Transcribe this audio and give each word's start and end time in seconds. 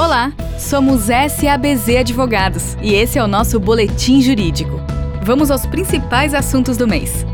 Olá, 0.00 0.32
somos 0.58 1.02
SABZ 1.02 1.96
Advogados 2.00 2.74
e 2.80 2.94
esse 2.94 3.18
é 3.18 3.22
o 3.22 3.28
nosso 3.28 3.60
Boletim 3.60 4.22
Jurídico. 4.22 4.80
Vamos 5.22 5.50
aos 5.50 5.66
principais 5.66 6.32
assuntos 6.32 6.78
do 6.78 6.88
mês. 6.88 7.26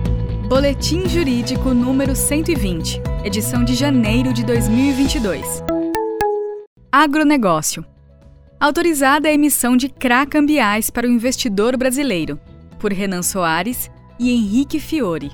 Boletim 0.49 1.09
Jurídico 1.09 1.73
número 1.73 2.17
120, 2.17 3.01
edição 3.25 3.63
de 3.63 3.73
janeiro 3.73 4.33
de 4.33 4.45
2022. 4.45 5.63
Agronegócio. 6.91 7.87
Autorizada 8.59 9.29
a 9.29 9.33
emissão 9.33 9.77
de 9.77 9.89
CRA 9.89 10.27
cambiais 10.27 10.91
para 10.91 11.07
o 11.07 11.11
investidor 11.11 11.77
brasileiro, 11.77 12.37
por 12.81 12.93
Renan 12.93 13.23
Soares 13.23 13.89
e 14.19 14.33
Henrique 14.33 14.81
Fiore. 14.81 15.31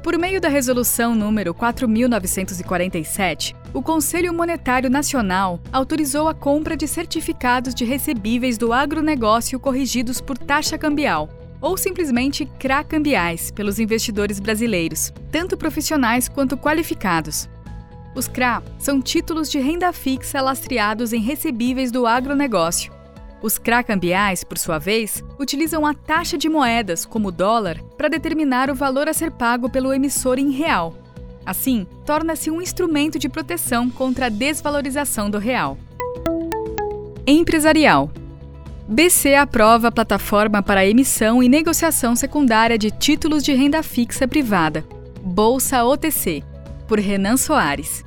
Por 0.00 0.16
meio 0.16 0.40
da 0.40 0.48
Resolução 0.48 1.12
número 1.12 1.52
4947, 1.52 3.63
o 3.74 3.82
Conselho 3.82 4.32
Monetário 4.32 4.88
Nacional 4.88 5.60
autorizou 5.72 6.28
a 6.28 6.34
compra 6.34 6.76
de 6.76 6.88
certificados 6.88 7.74
de 7.74 7.84
recebíveis 7.84 8.56
do 8.56 8.72
agronegócio 8.72 9.60
corrigidos 9.60 10.20
por 10.20 10.38
taxa 10.38 10.78
cambial, 10.78 11.28
ou 11.60 11.76
simplesmente 11.76 12.46
CRA 12.58 12.84
cambiais, 12.84 13.50
pelos 13.50 13.78
investidores 13.78 14.40
brasileiros, 14.40 15.12
tanto 15.30 15.56
profissionais 15.56 16.28
quanto 16.28 16.56
qualificados. 16.56 17.48
Os 18.14 18.28
CRA 18.28 18.62
são 18.78 19.02
títulos 19.02 19.50
de 19.50 19.58
renda 19.58 19.92
fixa 19.92 20.40
lastreados 20.40 21.12
em 21.12 21.20
recebíveis 21.20 21.90
do 21.90 22.06
agronegócio 22.06 22.94
os 23.44 23.58
CRA 23.58 23.82
cambiais, 23.82 24.42
por 24.42 24.56
sua 24.56 24.78
vez, 24.78 25.22
utilizam 25.38 25.84
a 25.84 25.92
taxa 25.92 26.38
de 26.38 26.48
moedas, 26.48 27.04
como 27.04 27.28
o 27.28 27.30
dólar, 27.30 27.78
para 27.94 28.08
determinar 28.08 28.70
o 28.70 28.74
valor 28.74 29.06
a 29.06 29.12
ser 29.12 29.30
pago 29.30 29.68
pelo 29.68 29.92
emissor 29.92 30.38
em 30.38 30.50
real. 30.50 30.94
Assim, 31.46 31.86
torna-se 32.06 32.50
um 32.50 32.60
instrumento 32.60 33.18
de 33.18 33.28
proteção 33.28 33.90
contra 33.90 34.26
a 34.26 34.28
desvalorização 34.28 35.28
do 35.28 35.38
real. 35.38 35.76
Empresarial. 37.26 38.10
BC 38.86 39.34
aprova 39.34 39.88
a 39.88 39.92
plataforma 39.92 40.62
para 40.62 40.86
emissão 40.86 41.42
e 41.42 41.48
negociação 41.48 42.14
secundária 42.14 42.76
de 42.76 42.90
títulos 42.90 43.42
de 43.42 43.54
renda 43.54 43.82
fixa 43.82 44.28
privada, 44.28 44.84
Bolsa 45.22 45.82
OTC, 45.84 46.42
por 46.86 46.98
Renan 46.98 47.38
Soares. 47.38 48.04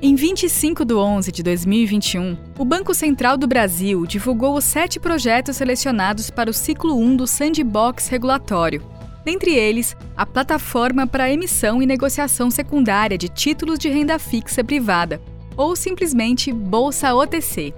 Em 0.00 0.14
25 0.14 0.84
de 0.84 0.94
11 0.94 1.32
de 1.32 1.42
2021, 1.42 2.36
o 2.58 2.64
Banco 2.64 2.94
Central 2.94 3.36
do 3.36 3.46
Brasil 3.46 4.06
divulgou 4.06 4.56
os 4.56 4.64
sete 4.64 4.98
projetos 5.00 5.56
selecionados 5.56 6.30
para 6.30 6.50
o 6.50 6.54
ciclo 6.54 6.98
1 6.98 7.16
do 7.16 7.26
Sandbox 7.26 8.08
regulatório. 8.08 8.82
Dentre 9.24 9.54
eles, 9.54 9.96
a 10.16 10.26
plataforma 10.26 11.06
para 11.06 11.32
emissão 11.32 11.82
e 11.82 11.86
negociação 11.86 12.50
secundária 12.50 13.16
de 13.16 13.28
títulos 13.28 13.78
de 13.78 13.88
renda 13.88 14.18
fixa 14.18 14.62
privada, 14.62 15.20
ou 15.56 15.74
simplesmente 15.74 16.52
Bolsa 16.52 17.14
OTC. 17.14 17.72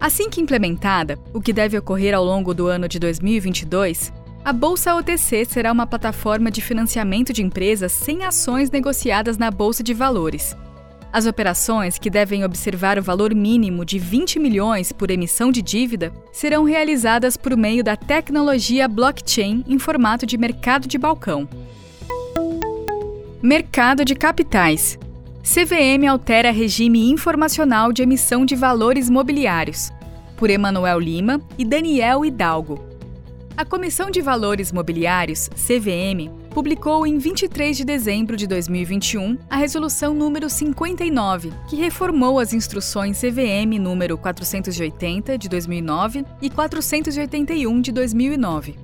Assim 0.00 0.28
que 0.28 0.40
implementada, 0.40 1.18
o 1.32 1.40
que 1.40 1.52
deve 1.52 1.78
ocorrer 1.78 2.14
ao 2.14 2.24
longo 2.24 2.52
do 2.52 2.66
ano 2.66 2.88
de 2.88 2.98
2022, 2.98 4.12
a 4.44 4.52
Bolsa 4.52 4.94
OTC 4.94 5.44
será 5.46 5.72
uma 5.72 5.86
plataforma 5.86 6.50
de 6.50 6.60
financiamento 6.60 7.32
de 7.32 7.42
empresas 7.42 7.92
sem 7.92 8.24
ações 8.24 8.70
negociadas 8.70 9.38
na 9.38 9.50
Bolsa 9.50 9.82
de 9.82 9.94
Valores. 9.94 10.54
As 11.14 11.26
operações, 11.26 11.96
que 11.96 12.10
devem 12.10 12.44
observar 12.44 12.98
o 12.98 13.02
valor 13.02 13.32
mínimo 13.32 13.84
de 13.84 14.00
20 14.00 14.40
milhões 14.40 14.90
por 14.90 15.12
emissão 15.12 15.52
de 15.52 15.62
dívida, 15.62 16.12
serão 16.32 16.64
realizadas 16.64 17.36
por 17.36 17.56
meio 17.56 17.84
da 17.84 17.94
tecnologia 17.94 18.88
blockchain 18.88 19.64
em 19.68 19.78
formato 19.78 20.26
de 20.26 20.36
mercado 20.36 20.88
de 20.88 20.98
balcão. 20.98 21.48
Mercado 23.40 24.04
de 24.04 24.16
capitais. 24.16 24.98
CVM 25.44 26.04
altera 26.10 26.50
regime 26.50 27.08
informacional 27.08 27.92
de 27.92 28.02
emissão 28.02 28.44
de 28.44 28.56
valores 28.56 29.08
mobiliários. 29.08 29.92
Por 30.36 30.50
Emanuel 30.50 30.98
Lima 30.98 31.40
e 31.56 31.64
Daniel 31.64 32.24
Hidalgo. 32.24 32.84
A 33.56 33.64
Comissão 33.64 34.10
de 34.10 34.20
Valores 34.20 34.72
Mobiliários, 34.72 35.48
CVM, 35.50 36.28
publicou 36.54 37.04
em 37.04 37.18
23 37.18 37.76
de 37.76 37.84
dezembro 37.84 38.36
de 38.36 38.46
2021 38.46 39.36
a 39.50 39.56
Resolução 39.56 40.14
número 40.14 40.48
59, 40.48 41.52
que 41.68 41.74
reformou 41.74 42.38
as 42.38 42.52
instruções 42.52 43.20
CVM 43.20 43.76
número 43.80 44.16
480 44.16 45.36
de 45.36 45.48
2009 45.48 46.24
e 46.40 46.48
481 46.48 47.80
de 47.80 47.90
2009. 47.90 48.76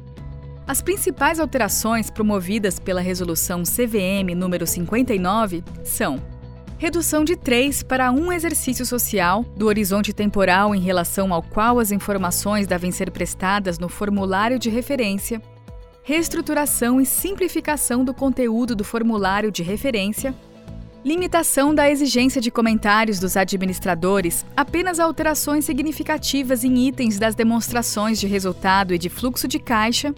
As 0.67 0.83
principais 0.83 1.39
alterações 1.39 2.11
promovidas 2.11 2.81
pela 2.81 3.01
Resolução 3.01 3.63
CVM 3.63 4.35
número 4.35 4.67
59 4.67 5.63
são: 5.85 6.21
redução 6.77 7.23
de 7.23 7.37
três 7.37 7.85
para 7.85 8.11
um 8.11 8.33
exercício 8.33 8.85
social 8.85 9.45
do 9.57 9.67
horizonte 9.67 10.13
temporal 10.13 10.75
em 10.75 10.81
relação 10.81 11.33
ao 11.33 11.41
qual 11.41 11.79
as 11.79 11.93
informações 11.93 12.67
devem 12.67 12.91
ser 12.91 13.13
prestadas 13.13 13.79
no 13.79 13.89
formulário 13.89 14.59
de 14.59 14.69
referência, 14.69 15.41
reestruturação 16.03 17.01
e 17.01 17.07
simplificação 17.07 18.05
do 18.05 18.15
conteúdo 18.15 18.75
do 18.75 18.85
formulário 18.85 19.51
de 19.51 19.63
referência, 19.63 20.35
limitação 21.05 21.75
da 21.75 21.91
exigência 21.91 22.41
de 22.41 22.51
comentários 22.51 23.19
dos 23.19 23.37
administradores 23.37 24.45
apenas 24.57 25.01
a 25.01 25.05
alterações 25.05 25.65
significativas 25.65 26.65
em 26.65 26.89
itens 26.89 27.19
das 27.19 27.35
demonstrações 27.35 28.21
de 28.21 28.27
resultado 28.27 28.95
e 28.95 28.99
de 28.99 29.09
fluxo 29.09 29.49
de 29.49 29.59
caixa 29.59 30.15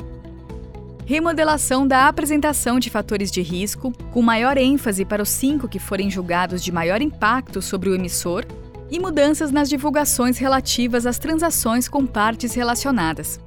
remodelação 1.04 1.86
da 1.86 2.08
apresentação 2.08 2.78
de 2.78 2.88
fatores 2.88 3.30
de 3.30 3.42
risco, 3.42 3.92
com 4.10 4.22
maior 4.22 4.56
ênfase 4.56 5.04
para 5.04 5.22
os 5.22 5.28
cinco 5.28 5.68
que 5.68 5.78
forem 5.78 6.10
julgados 6.10 6.62
de 6.62 6.72
maior 6.72 7.02
impacto 7.02 7.60
sobre 7.60 7.90
o 7.90 7.94
emissor, 7.94 8.46
e 8.90 9.00
mudanças 9.00 9.50
nas 9.50 9.68
divulgações 9.68 10.38
relativas 10.38 11.06
às 11.06 11.18
transações 11.18 11.88
com 11.88 12.06
partes 12.06 12.54
relacionadas. 12.54 13.40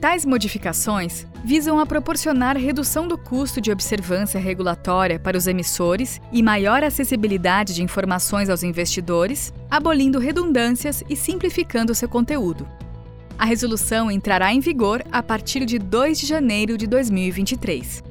Tais 0.00 0.24
modificações 0.24 1.26
visam 1.44 1.80
a 1.80 1.86
proporcionar 1.86 2.56
redução 2.56 3.08
do 3.08 3.18
custo 3.18 3.60
de 3.60 3.72
observância 3.72 4.38
regulatória 4.38 5.18
para 5.18 5.36
os 5.36 5.48
emissores 5.48 6.20
e 6.30 6.40
maior 6.40 6.84
acessibilidade 6.84 7.74
de 7.74 7.82
informações 7.82 8.48
aos 8.48 8.62
investidores, 8.62 9.52
abolindo 9.68 10.20
redundâncias 10.20 11.02
e 11.08 11.16
simplificando 11.16 11.96
seu 11.96 12.08
conteúdo. 12.08 12.66
A 13.36 13.44
resolução 13.44 14.08
entrará 14.08 14.52
em 14.52 14.60
vigor 14.60 15.04
a 15.10 15.20
partir 15.20 15.64
de 15.64 15.80
2 15.80 16.20
de 16.20 16.26
janeiro 16.26 16.78
de 16.78 16.86
2023. 16.86 18.04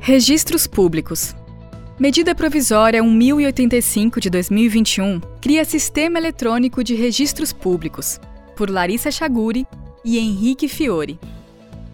Registros 0.00 0.66
Públicos. 0.66 1.34
Medida 1.98 2.34
Provisória 2.34 3.02
1085 3.02 4.18
de 4.18 4.30
2021 4.30 5.20
cria 5.38 5.66
Sistema 5.66 6.18
Eletrônico 6.18 6.82
de 6.82 6.94
Registros 6.94 7.52
Públicos, 7.52 8.18
por 8.56 8.70
Larissa 8.70 9.10
Chaguri 9.10 9.66
e 10.04 10.18
Henrique 10.18 10.68
Fiore. 10.68 11.18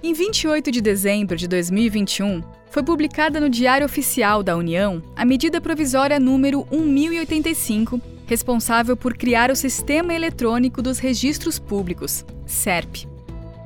Em 0.02 0.12
28 0.12 0.70
de 0.70 0.80
dezembro 0.80 1.36
de 1.36 1.48
2021, 1.48 2.42
foi 2.70 2.82
publicada 2.82 3.40
no 3.40 3.48
Diário 3.48 3.86
Oficial 3.86 4.42
da 4.42 4.56
União 4.56 5.02
a 5.16 5.24
Medida 5.24 5.60
Provisória 5.60 6.20
número 6.20 6.66
1085 6.70 8.00
responsável 8.26 8.96
por 8.96 9.16
criar 9.16 9.50
o 9.50 9.56
Sistema 9.56 10.12
Eletrônico 10.12 10.82
dos 10.82 10.98
Registros 10.98 11.58
Públicos, 11.58 12.24
SERP. 12.44 13.06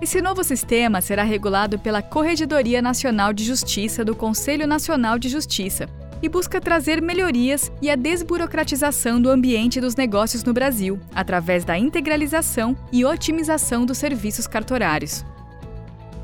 Esse 0.03 0.21
novo 0.21 0.45
sistema 0.45 1.01
será 1.01 1.23
regulado 1.23 1.79
pela 1.79 2.03
Corregedoria 2.03 2.81
Nacional 2.81 3.33
de 3.33 3.45
Justiça 3.45 4.05
do 4.05 4.15
Conselho 4.15 4.67
Nacional 4.67 5.19
de 5.19 5.29
Justiça 5.29 5.89
e 6.23 6.29
busca 6.29 6.61
trazer 6.61 7.01
melhorias 7.01 7.71
e 7.81 7.91
a 7.91 7.97
desburocratização 7.97 9.21
do 9.21 9.31
ambiente 9.31 9.81
dos 9.81 9.97
negócios 9.97 10.45
no 10.45 10.53
Brasil, 10.53 10.99
através 11.15 11.65
da 11.65 11.79
integralização 11.79 12.77
e 12.93 13.05
otimização 13.05 13.85
dos 13.87 13.99
serviços 13.99 14.47
cartorários. 14.47 15.25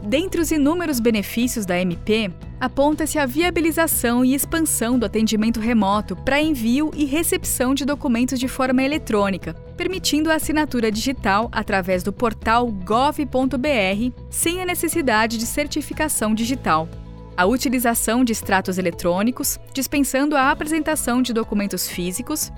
Dentre 0.02 0.40
os 0.40 0.52
inúmeros 0.52 1.00
benefícios 1.00 1.66
da 1.66 1.80
MP, 1.80 2.30
aponta-se 2.60 3.18
a 3.18 3.26
viabilização 3.26 4.24
e 4.24 4.34
expansão 4.34 4.98
do 4.98 5.04
atendimento 5.04 5.58
remoto 5.58 6.14
para 6.14 6.40
envio 6.40 6.92
e 6.94 7.04
recepção 7.04 7.74
de 7.74 7.84
documentos 7.84 8.38
de 8.38 8.46
forma 8.46 8.82
eletrônica, 8.82 9.54
permitindo 9.76 10.30
a 10.30 10.36
assinatura 10.36 10.92
digital 10.92 11.48
através 11.50 12.04
do 12.04 12.12
portal 12.12 12.70
gov.br 12.70 14.12
sem 14.30 14.62
a 14.62 14.64
necessidade 14.64 15.38
de 15.38 15.46
certificação 15.46 16.34
digital. 16.34 16.88
A 17.36 17.44
utilização 17.44 18.24
de 18.24 18.32
extratos 18.32 18.78
eletrônicos, 18.78 19.58
dispensando 19.74 20.34
a 20.34 20.50
apresentação 20.50 21.20
de 21.20 21.34
documentos 21.34 21.86
físicos, 21.86 22.50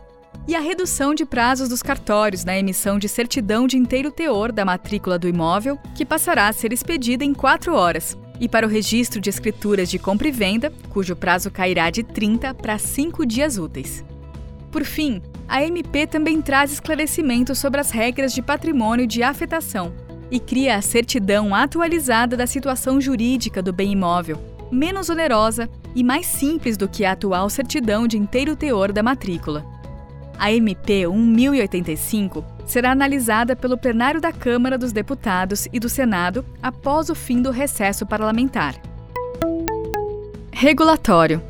e 0.47 0.55
a 0.55 0.61
redução 0.61 1.15
de 1.15 1.27
prazos 1.27 1.69
dos 1.69 1.83
cartórios 1.83 2.45
na 2.45 2.57
emissão 2.57 2.97
de 2.97 3.09
certidão 3.09 3.67
de 3.67 3.77
inteiro 3.77 4.13
teor 4.13 4.53
da 4.53 4.65
matrícula 4.65 5.19
do 5.19 5.29
imóvel, 5.29 5.77
que 5.97 6.07
passará 6.07 6.47
a 6.47 6.53
ser 6.53 6.73
expedida 6.73 7.25
em 7.25 7.35
quatro 7.35 7.75
horas, 7.75 8.17
e 8.41 8.49
para 8.49 8.67
o 8.67 8.71
registro 8.71 9.21
de 9.21 9.29
escrituras 9.29 9.91
de 9.91 9.99
compra 9.99 10.29
e 10.29 10.31
venda, 10.31 10.73
cujo 10.91 11.17
prazo 11.17 11.51
cairá 11.51 11.91
de 11.91 12.05
30 12.05 12.55
para 12.55 12.79
5 12.79 13.27
dias 13.27 13.59
úteis. 13.59 14.05
Por 14.71 14.85
fim, 14.85 15.21
a 15.49 15.61
MP 15.61 16.07
também 16.07 16.41
traz 16.41 16.73
esclarecimentos 16.73 17.59
sobre 17.59 17.81
as 17.81 17.91
regras 17.91 18.33
de 18.33 18.41
patrimônio 18.41 19.09
de 19.09 19.25
afetação 19.25 19.93
e 20.31 20.39
cria 20.39 20.77
a 20.77 20.83
certidão 20.83 21.53
atualizada 21.53 22.37
da 22.37 22.47
situação 22.47 23.01
jurídica 23.01 23.61
do 23.61 23.73
bem 23.73 23.93
imóvel, 23.93 24.39
menos 24.71 25.09
onerosa 25.09 25.69
e 25.95 26.05
mais 26.05 26.27
simples 26.27 26.77
do 26.77 26.89
que 26.89 27.05
a 27.05 27.13
atual 27.13 27.49
certidão 27.51 28.07
de 28.07 28.17
inteiro 28.17 28.55
teor 28.55 28.93
da 28.93 29.03
matrícula. 29.03 29.65
A 30.39 30.53
MP 30.53 31.07
1085 31.07 32.45
será 32.65 32.93
analisada 32.93 33.57
pelo 33.57 33.77
plenário 33.77 34.21
da 34.21 34.33
Câmara 34.33 34.79
dos 34.79 34.93
Deputados 34.93 35.67
e 35.73 35.81
do 35.81 35.89
Senado 35.89 36.45
após 36.63 37.09
o 37.09 37.15
fim 37.15 37.43
do 37.43 37.51
recesso 37.51 38.07
parlamentar. 38.07 38.75
Regulatório. 40.53 41.43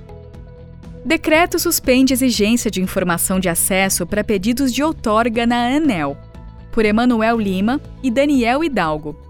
Decreto 1.05 1.59
suspende 1.59 2.13
exigência 2.13 2.71
de 2.71 2.83
informação 2.83 3.41
de 3.41 3.49
acesso 3.49 4.07
para 4.07 4.25
pedidos 4.25 4.73
de 4.73 4.83
outorga 4.83 5.47
na 5.47 5.67
ANEL, 5.67 6.17
por 6.71 6.85
Emanuel 6.85 7.39
Lima 7.39 7.81
e 8.03 8.11
Daniel 8.11 8.63
Hidalgo. 8.63 9.28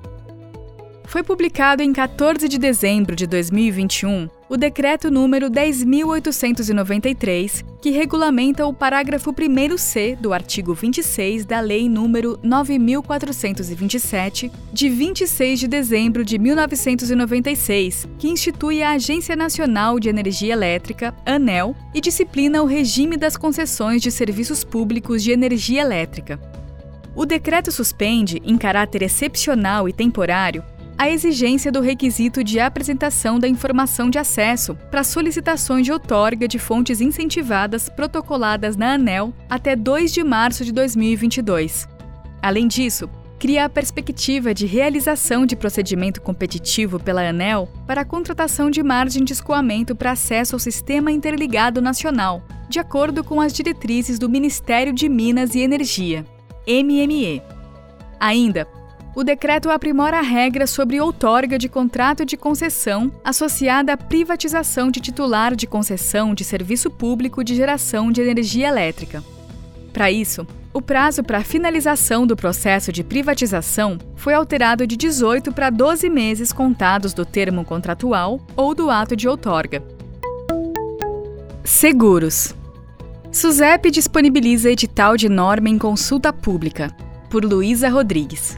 Foi 1.08 1.22
publicado 1.22 1.82
em 1.82 1.90
14 1.90 2.46
de 2.46 2.58
dezembro 2.58 3.16
de 3.16 3.26
2021 3.26 4.28
o 4.46 4.58
Decreto 4.58 5.10
número 5.10 5.50
10.893, 5.50 7.64
que 7.80 7.88
regulamenta 7.88 8.66
o 8.66 8.74
parágrafo 8.74 9.32
1c 9.32 10.16
do 10.16 10.34
artigo 10.34 10.74
26 10.74 11.46
da 11.46 11.60
Lei 11.60 11.88
número 11.88 12.38
9.427, 12.44 14.52
de 14.70 14.90
26 14.90 15.60
de 15.60 15.68
dezembro 15.68 16.22
de 16.22 16.38
1996, 16.38 18.06
que 18.18 18.28
institui 18.28 18.82
a 18.82 18.90
Agência 18.90 19.34
Nacional 19.34 19.98
de 19.98 20.10
Energia 20.10 20.52
Elétrica, 20.52 21.14
ANEL, 21.24 21.74
e 21.94 22.02
disciplina 22.02 22.62
o 22.62 22.66
regime 22.66 23.16
das 23.16 23.34
concessões 23.34 24.02
de 24.02 24.10
serviços 24.10 24.62
públicos 24.62 25.22
de 25.22 25.30
energia 25.30 25.80
elétrica. 25.80 26.38
O 27.14 27.24
decreto 27.24 27.72
suspende, 27.72 28.42
em 28.44 28.58
caráter 28.58 29.00
excepcional 29.02 29.88
e 29.88 29.92
temporário, 29.92 30.62
a 30.98 31.08
exigência 31.08 31.70
do 31.70 31.80
requisito 31.80 32.42
de 32.42 32.58
apresentação 32.58 33.38
da 33.38 33.46
informação 33.46 34.10
de 34.10 34.18
acesso 34.18 34.74
para 34.90 35.04
solicitações 35.04 35.86
de 35.86 35.92
outorga 35.92 36.48
de 36.48 36.58
fontes 36.58 37.00
incentivadas 37.00 37.88
protocoladas 37.88 38.76
na 38.76 38.94
ANEL 38.94 39.32
até 39.48 39.76
2 39.76 40.12
de 40.12 40.24
março 40.24 40.64
de 40.64 40.72
2022. 40.72 41.86
Além 42.42 42.66
disso, 42.66 43.08
cria 43.38 43.64
a 43.64 43.68
perspectiva 43.68 44.52
de 44.52 44.66
realização 44.66 45.46
de 45.46 45.54
procedimento 45.54 46.20
competitivo 46.20 46.98
pela 46.98 47.22
ANEL 47.22 47.68
para 47.86 48.00
a 48.00 48.04
contratação 48.04 48.68
de 48.68 48.82
margem 48.82 49.22
de 49.22 49.32
escoamento 49.32 49.94
para 49.94 50.10
acesso 50.10 50.56
ao 50.56 50.60
Sistema 50.60 51.12
Interligado 51.12 51.80
Nacional, 51.80 52.42
de 52.68 52.80
acordo 52.80 53.22
com 53.22 53.40
as 53.40 53.52
diretrizes 53.52 54.18
do 54.18 54.28
Ministério 54.28 54.92
de 54.92 55.08
Minas 55.08 55.54
e 55.54 55.60
Energia, 55.60 56.26
MME. 56.66 57.40
Ainda, 58.18 58.66
o 59.18 59.24
decreto 59.24 59.68
aprimora 59.68 60.20
a 60.20 60.22
regra 60.22 60.64
sobre 60.64 61.00
outorga 61.00 61.58
de 61.58 61.68
contrato 61.68 62.24
de 62.24 62.36
concessão 62.36 63.10
associada 63.24 63.94
à 63.94 63.96
privatização 63.96 64.92
de 64.92 65.00
titular 65.00 65.56
de 65.56 65.66
concessão 65.66 66.32
de 66.32 66.44
serviço 66.44 66.88
público 66.88 67.42
de 67.42 67.56
geração 67.56 68.12
de 68.12 68.20
energia 68.20 68.68
elétrica. 68.68 69.20
Para 69.92 70.08
isso, 70.08 70.46
o 70.72 70.80
prazo 70.80 71.24
para 71.24 71.42
finalização 71.42 72.28
do 72.28 72.36
processo 72.36 72.92
de 72.92 73.02
privatização 73.02 73.98
foi 74.14 74.34
alterado 74.34 74.86
de 74.86 74.96
18 74.96 75.50
para 75.50 75.68
12 75.68 76.08
meses 76.08 76.52
contados 76.52 77.12
do 77.12 77.26
termo 77.26 77.64
contratual 77.64 78.40
ou 78.54 78.72
do 78.72 78.88
ato 78.88 79.16
de 79.16 79.26
outorga. 79.26 79.82
Seguros. 81.64 82.54
SUSEP 83.32 83.90
disponibiliza 83.90 84.70
edital 84.70 85.16
de 85.16 85.28
norma 85.28 85.68
em 85.68 85.76
consulta 85.76 86.32
pública, 86.32 86.94
por 87.28 87.44
Luísa 87.44 87.88
Rodrigues. 87.88 88.56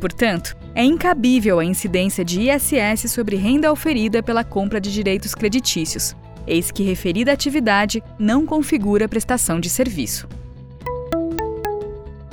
Portanto, 0.00 0.56
é 0.74 0.84
incabível 0.84 1.60
a 1.60 1.64
incidência 1.64 2.24
de 2.24 2.48
ISS 2.48 3.10
sobre 3.10 3.36
renda 3.36 3.70
oferida 3.70 4.22
pela 4.22 4.42
compra 4.42 4.80
de 4.80 4.92
direitos 4.92 5.34
creditícios, 5.34 6.16
eis 6.46 6.70
que 6.70 6.82
referida 6.82 7.32
atividade 7.32 8.02
não 8.18 8.44
configura 8.44 9.08
prestação 9.08 9.60
de 9.60 9.70
serviço. 9.70 10.26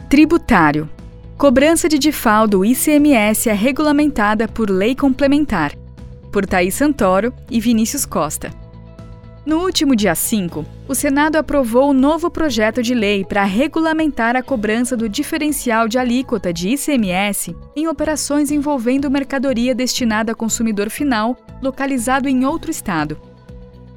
Tributário. 0.09 0.89
Cobrança 1.37 1.87
de 1.87 1.99
DIFAL 1.99 2.47
do 2.47 2.65
ICMS 2.65 3.47
é 3.47 3.53
regulamentada 3.53 4.47
por 4.47 4.67
lei 4.67 4.95
complementar, 4.95 5.75
por 6.31 6.47
Thaís 6.47 6.73
Santoro 6.73 7.31
e 7.47 7.59
Vinícius 7.59 8.07
Costa. 8.07 8.51
No 9.45 9.59
último 9.59 9.95
dia 9.95 10.15
5, 10.15 10.65
o 10.87 10.95
Senado 10.95 11.35
aprovou 11.35 11.91
o 11.91 11.93
novo 11.93 12.31
projeto 12.31 12.81
de 12.81 12.95
lei 12.95 13.23
para 13.23 13.43
regulamentar 13.43 14.35
a 14.35 14.41
cobrança 14.41 14.97
do 14.97 15.07
diferencial 15.07 15.87
de 15.87 15.99
alíquota 15.99 16.51
de 16.51 16.69
ICMS 16.69 17.55
em 17.75 17.87
operações 17.87 18.49
envolvendo 18.49 19.11
mercadoria 19.11 19.75
destinada 19.75 20.31
a 20.31 20.35
consumidor 20.35 20.89
final 20.89 21.37
localizado 21.61 22.27
em 22.27 22.45
outro 22.45 22.71
estado. 22.71 23.28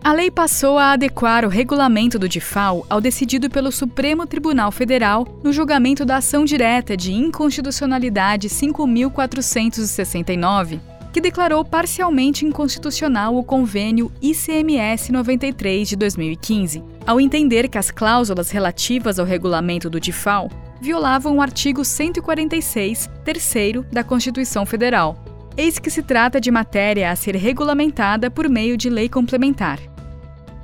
A 0.05 0.13
lei 0.13 0.33
passou 0.33 0.79
a 0.79 0.95
adequar 0.95 1.45
o 1.45 1.49
regulamento 1.49 2.19
do 2.19 2.29
DIFAL 2.29 2.85
ao 2.91 3.01
decidido 3.01 3.49
pelo 3.49 3.71
Supremo 3.71 4.27
Tribunal 4.27 4.73
Federal 4.73 5.25
no 5.45 5.53
julgamento 5.53 6.05
da 6.05 6.17
ação 6.17 6.45
direta 6.45 6.97
de 6.97 7.13
inconstitucionalidade 7.13 8.49
5469, 8.49 10.81
que 11.13 11.21
declarou 11.21 11.65
parcialmente 11.65 12.45
inconstitucional 12.45 13.37
o 13.37 13.45
convênio 13.45 14.11
ICMS 14.21 15.13
93 15.13 15.91
de 15.91 15.95
2015, 15.95 16.83
ao 17.07 17.21
entender 17.21 17.69
que 17.69 17.79
as 17.79 17.93
cláusulas 17.93 18.51
relativas 18.51 19.21
ao 19.21 19.25
regulamento 19.25 19.89
do 19.89 20.01
DIFAL 20.01 20.51
violavam 20.81 21.37
o 21.37 21.41
artigo 21.41 21.85
146, 21.85 23.09
terceiro 23.25 23.87
da 23.93 24.03
Constituição 24.03 24.67
Federal. 24.67 25.17
Eis 25.57 25.79
que 25.79 25.91
se 25.91 26.03
trata 26.03 26.41
de 26.41 26.51
matéria 26.51 27.13
a 27.13 27.15
ser 27.15 27.37
regulamentada 27.37 28.29
por 28.29 28.49
meio 28.49 28.77
de 28.77 28.91
lei 28.91 29.09
complementar. 29.09 29.92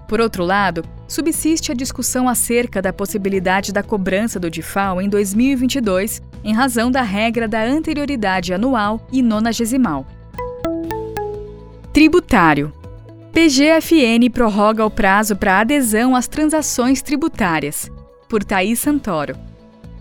Por 0.09 0.23
outro 0.23 0.43
lado, 0.43 0.83
subsiste 1.07 1.71
a 1.71 1.75
discussão 1.75 2.31
acerca 2.31 2.81
da 2.81 2.95
possibilidade 2.95 3.75
da 3.75 3.83
cobrança 3.83 4.41
do 4.41 4.50
DIFAL 4.50 5.03
em 5.03 5.09
2022, 5.09 6.23
em 6.43 6.55
razão 6.55 6.91
da 6.91 7.03
regra 7.03 7.47
da 7.47 7.62
anterioridade 7.62 8.55
anual 8.55 9.07
e 9.12 9.21
nonagesimal. 9.21 10.07
Tributário. 11.93 12.73
PGFN 13.33 14.31
prorroga 14.33 14.85
o 14.85 14.91
prazo 14.91 15.37
para 15.37 15.61
adesão 15.61 16.17
às 16.17 16.27
transações 16.27 17.03
tributárias. 17.03 17.91
Por 18.29 18.43
Thaís 18.43 18.79
Santoro. 18.79 19.48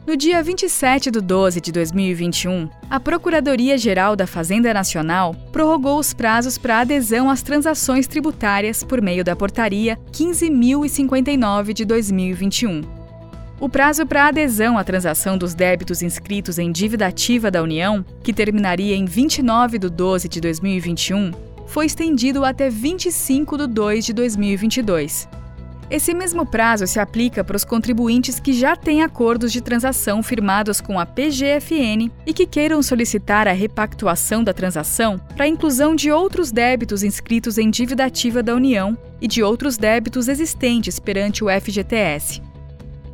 No 0.07 0.15
dia 0.15 0.41
27 0.41 1.11
de 1.11 1.19
12 1.19 1.59
de 1.59 1.69
2021, 1.69 2.69
a 2.89 2.97
Procuradoria-Geral 2.97 4.15
da 4.15 4.25
Fazenda 4.25 4.73
Nacional 4.73 5.35
prorrogou 5.51 5.99
os 5.99 6.13
prazos 6.13 6.57
para 6.57 6.79
adesão 6.79 7.29
às 7.29 7.41
transações 7.41 8.07
tributárias 8.07 8.85
por 8.85 9.01
meio 9.01 9.21
da 9.21 9.35
Portaria 9.35 9.99
15.059 10.13 11.73
de 11.73 11.83
2021. 11.83 12.83
O 13.59 13.67
prazo 13.67 14.05
para 14.05 14.27
adesão 14.27 14.77
à 14.77 14.83
transação 14.85 15.37
dos 15.37 15.53
débitos 15.53 16.01
inscritos 16.01 16.57
em 16.57 16.71
dívida 16.71 17.05
ativa 17.05 17.51
da 17.51 17.61
União, 17.61 18.05
que 18.23 18.31
terminaria 18.31 18.95
em 18.95 19.03
29 19.03 19.77
de 19.77 19.89
12 19.89 20.29
de 20.29 20.39
2021, 20.39 21.31
foi 21.65 21.85
estendido 21.85 22.45
até 22.45 22.69
25 22.69 23.57
de 23.57 23.67
2 23.67 24.05
de 24.05 24.13
2022. 24.13 25.27
Esse 25.89 26.13
mesmo 26.13 26.45
prazo 26.45 26.85
se 26.85 26.99
aplica 26.99 27.45
para 27.45 27.55
os 27.55 27.63
contribuintes 27.63 28.41
que 28.41 28.51
já 28.51 28.75
têm 28.75 29.03
acordos 29.03 29.53
de 29.53 29.61
transação 29.61 30.21
firmados 30.21 30.81
com 30.81 30.99
a 30.99 31.05
PGFN 31.05 32.11
e 32.25 32.33
que 32.33 32.45
queiram 32.45 32.83
solicitar 32.83 33.47
a 33.47 33.53
repactuação 33.53 34.43
da 34.43 34.53
transação 34.53 35.17
para 35.33 35.45
a 35.45 35.47
inclusão 35.47 35.95
de 35.95 36.11
outros 36.11 36.51
débitos 36.51 37.03
inscritos 37.03 37.57
em 37.57 37.69
dívida 37.69 38.03
ativa 38.03 38.43
da 38.43 38.53
União 38.53 38.97
e 39.21 39.29
de 39.29 39.41
outros 39.41 39.77
débitos 39.77 40.27
existentes 40.27 40.99
perante 40.99 41.41
o 41.41 41.47
FGTS. 41.47 42.41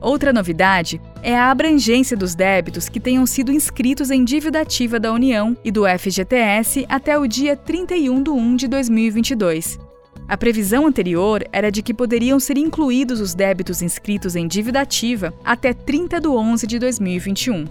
Outra 0.01 0.33
novidade 0.33 0.99
é 1.21 1.37
a 1.37 1.51
abrangência 1.51 2.17
dos 2.17 2.33
débitos 2.33 2.89
que 2.89 2.99
tenham 2.99 3.25
sido 3.27 3.53
inscritos 3.53 4.09
em 4.09 4.25
dívida 4.25 4.61
ativa 4.61 4.99
da 4.99 5.13
União 5.13 5.55
e 5.63 5.71
do 5.71 5.83
FGTS 5.87 6.85
até 6.89 7.17
o 7.17 7.27
dia 7.27 7.55
31 7.55 8.23
de 8.23 8.29
1 8.31 8.55
de 8.55 8.67
2022 8.67 9.82
a 10.27 10.37
previsão 10.37 10.87
anterior 10.87 11.43
era 11.51 11.71
de 11.71 11.81
que 11.81 11.93
poderiam 11.93 12.39
ser 12.39 12.57
incluídos 12.57 13.19
os 13.19 13.33
débitos 13.33 13.81
inscritos 13.81 14.35
em 14.35 14.47
dívida 14.47 14.81
ativa 14.81 15.33
até 15.43 15.73
30 15.73 16.19
de 16.21 16.27
11 16.27 16.67
de 16.67 16.79
2021. 16.79 17.65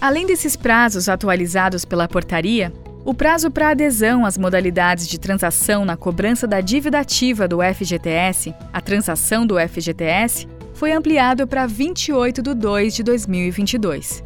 Além 0.00 0.26
desses 0.26 0.56
prazos 0.56 1.08
atualizados 1.08 1.84
pela 1.84 2.08
portaria, 2.08 2.72
o 3.04 3.14
prazo 3.14 3.50
para 3.50 3.70
adesão 3.70 4.24
às 4.24 4.36
modalidades 4.36 5.08
de 5.08 5.18
transação 5.18 5.84
na 5.84 5.96
cobrança 5.96 6.46
da 6.46 6.60
dívida 6.60 7.00
ativa 7.00 7.48
do 7.48 7.58
FGTS, 7.62 8.54
a 8.72 8.80
transação 8.80 9.46
do 9.46 9.56
FGTS, 9.58 10.46
foi 10.74 10.92
ampliado 10.92 11.46
para 11.46 11.66
28 11.66 12.42
de 12.42 12.54
2 12.54 12.94
de 12.94 13.02
2022. 13.02 14.22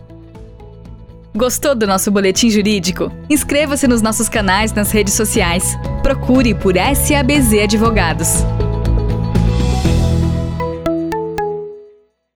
Gostou 1.34 1.74
do 1.74 1.86
nosso 1.86 2.10
boletim 2.10 2.50
jurídico? 2.50 3.10
Inscreva-se 3.28 3.88
nos 3.88 4.02
nossos 4.02 4.28
canais 4.28 4.72
nas 4.74 4.90
redes 4.90 5.14
sociais. 5.14 5.64
Procure 6.02 6.54
por 6.54 6.74
SABZ 6.74 7.62
Advogados. 7.64 8.44